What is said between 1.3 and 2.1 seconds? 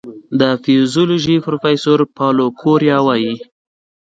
پروفېسور